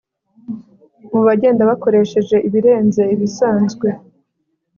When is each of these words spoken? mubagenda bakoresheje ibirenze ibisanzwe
mubagenda 1.11 1.61
bakoresheje 1.69 2.35
ibirenze 2.47 3.03
ibisanzwe 3.13 3.87